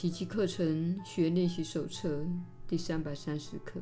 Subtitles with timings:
[0.00, 2.24] 奇迹课程学练习手册
[2.68, 3.80] 第三百三十课。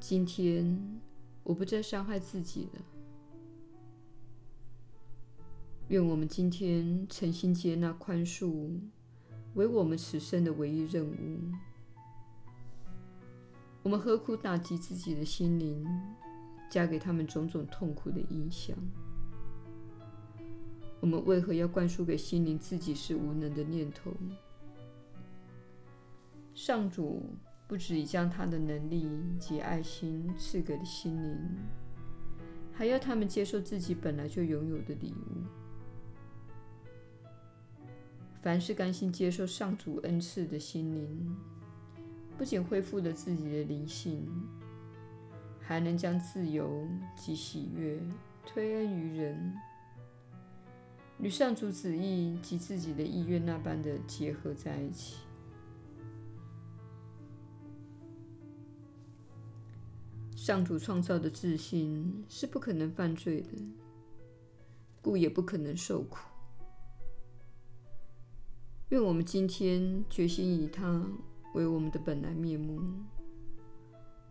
[0.00, 0.98] 今天
[1.42, 2.80] 我不再伤害自己了。
[5.88, 8.80] 愿我们今天诚心接纳宽恕
[9.52, 11.38] 为我们此生的唯一任务。
[13.82, 15.86] 我们何苦打击自己的心灵，
[16.70, 18.74] 加给他们种种痛苦的影响？
[21.00, 24.12] 我们为何要灌输给心灵自己是无能的念头？
[26.54, 27.22] 上主
[27.66, 31.38] 不只已将他的能力及爱心赐给了心灵，
[32.72, 35.42] 还要他们接受自己本来就拥有的礼物。
[38.42, 41.36] 凡是甘心接受上主恩赐的心灵，
[42.36, 44.28] 不仅恢复了自己的灵性，
[45.60, 47.98] 还能将自由及喜悦
[48.44, 49.54] 推恩于人。
[51.22, 55.16] 与上主旨意及自己的意愿那般的结合在一起。
[60.34, 63.48] 上主创造的自信是不可能犯罪的，
[65.02, 66.18] 故也不可能受苦。
[68.88, 71.06] 愿我们今天决心以他
[71.54, 72.80] 为我们的本来面目，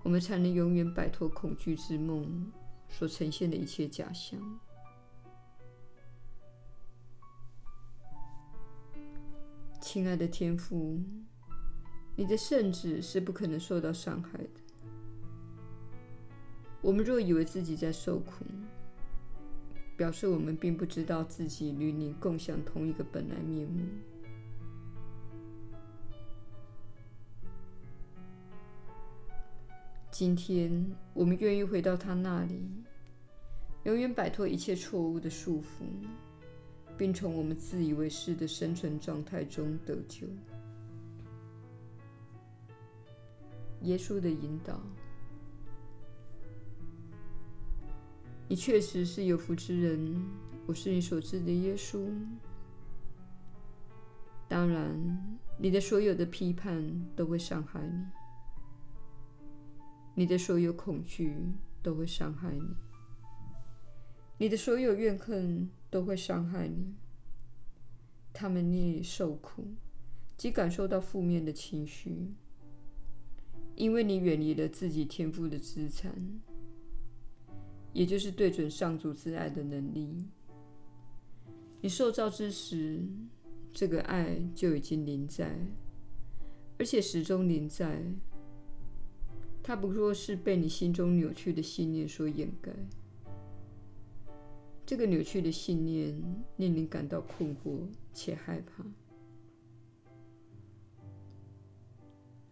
[0.01, 2.51] 我们才能永远摆脱恐惧之梦
[2.89, 4.59] 所呈现的一切假象。
[9.91, 11.01] 亲爱的天父，
[12.15, 14.49] 你的圣子是不可能受到伤害的。
[16.79, 18.45] 我们若以为自己在受苦，
[19.97, 23.83] 表示我们并不知道自己与你共享同一个本来面目。
[30.11, 32.61] 今天，我们愿意回到他那里，
[33.85, 35.83] 永远摆脱一切错误的束缚。
[36.99, 40.27] 并从我们自以为是的生存状态中得救。
[43.83, 44.77] 耶稣的引导，
[48.49, 50.13] 你确实是有福之人。
[50.67, 52.05] 我是你所知的耶稣。
[54.49, 56.83] 当然，你的所有的批判
[57.15, 58.05] 都会伤害你，
[60.15, 61.33] 你的所有恐惧
[61.81, 62.75] 都会伤害你，
[64.37, 65.69] 你的所有怨恨。
[65.89, 66.93] 都会伤害你，
[68.31, 69.65] 他们令你受苦，
[70.37, 72.31] 及感受到负面的情绪，
[73.75, 76.13] 因为你远离了自己天赋的资产，
[77.93, 80.25] 也就是对准上主之爱的能力。
[81.81, 83.03] 你受造之时，
[83.73, 85.55] 这个爱就已经临在，
[86.77, 88.03] 而且始终临在。
[89.63, 92.71] 它不过是被你心中扭曲的信念所掩盖。
[94.89, 96.19] 这个扭曲的信念
[96.57, 98.83] 令你感到困惑且害怕。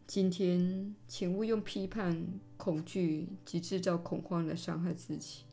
[0.05, 5.45] 今天，请勿用批判、恐惧及制造恐慌来伤害自己。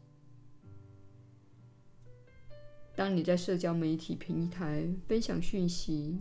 [2.94, 6.18] 当你在社交媒体平台分享讯息，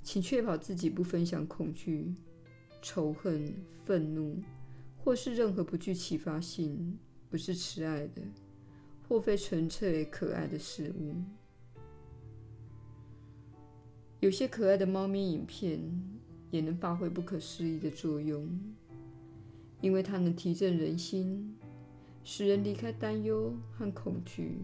[0.00, 2.14] 请确保自己不分享恐惧、
[2.80, 4.40] 仇恨、愤怒，
[4.96, 6.96] 或是任何不具启发性、
[7.28, 8.22] 不是慈爱的。
[9.12, 11.14] 或非纯粹可爱的事物，
[14.20, 15.78] 有些可爱的猫咪影片
[16.50, 18.48] 也能发挥不可思议的作用，
[19.82, 21.54] 因为它能提振人心，
[22.24, 24.56] 使人离开担忧和恐惧，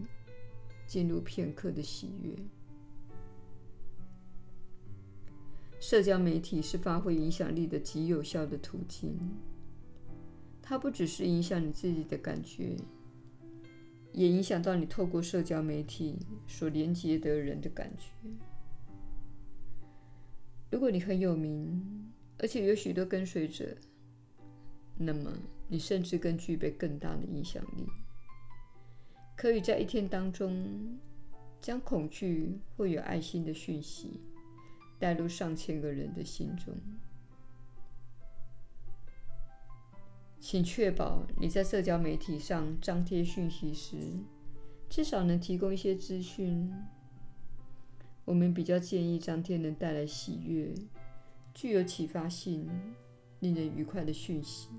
[0.87, 2.35] 进入片刻的喜悦。
[5.79, 9.15] 社交媒体是发挥影响力的极有效的途径，
[10.59, 12.75] 它不只是影响你自己的感觉。
[14.13, 18.11] 也影响到你透过社交媒体所连接的人的感觉。
[20.71, 23.75] 如果你很有名，而且有许多跟随者，
[24.97, 25.31] 那么
[25.67, 27.87] 你甚至更具备更大的影响力，
[29.35, 30.97] 可以在一天当中
[31.61, 34.21] 将恐惧或有爱心的讯息
[34.97, 36.73] 带入上千个人的心中。
[40.51, 43.97] 请确保你在社交媒体上张贴讯息时，
[44.89, 46.73] 至少能提供一些资讯。
[48.25, 50.73] 我们比较建议张贴能带来喜悦、
[51.53, 52.67] 具有启发性、
[53.41, 54.69] 令人愉快的讯息，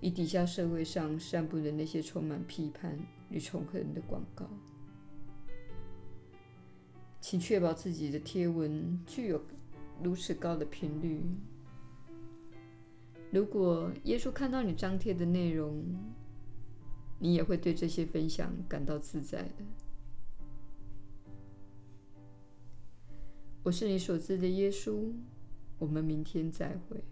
[0.00, 2.98] 以抵消社会上散布的那些充满批判
[3.28, 4.48] 与仇恨的广告。
[7.20, 9.44] 请确保自己的贴文具有
[10.02, 11.22] 如此高的频率。
[13.34, 15.84] 如果耶稣看到你张贴的内容，
[17.18, 19.64] 你也会对这些分享感到自在的。
[23.64, 25.12] 我是你所知的耶稣。
[25.80, 27.02] 我们明天再会。